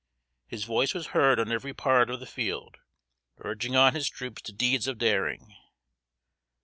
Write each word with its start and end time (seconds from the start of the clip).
His 0.47 0.63
voice 0.63 0.95
was 0.95 1.07
heard 1.13 1.39
on 1.39 1.51
every 1.51 1.75
part 1.75 2.09
of 2.09 2.19
the 2.19 2.25
field, 2.25 2.77
urging 3.37 3.75
on 3.75 3.93
his 3.93 4.09
troops 4.09 4.41
to 4.41 4.51
deeds 4.51 4.87
of 4.87 4.97
daring. 4.97 5.55